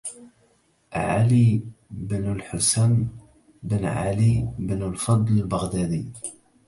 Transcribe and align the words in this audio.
علي 0.93 1.61
بن 1.91 2.31
الحسن 2.31 3.07
بن 3.63 3.85
علي 3.85 4.49
بن 4.59 4.83
الفضل 4.83 5.37
البغدادي 5.37 6.05